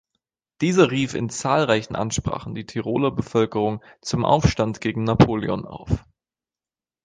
Dieser 0.61 0.89
rief 0.89 1.13
in 1.13 1.29
zahlreichen 1.29 1.95
Ansprachen 1.95 2.55
die 2.55 2.65
Tiroler 2.65 3.11
Bevölkerung 3.11 3.83
zum 4.01 4.25
Aufstand 4.25 4.81
gegen 4.81 5.03
Napoleon 5.03 5.63
auf. 5.67 6.07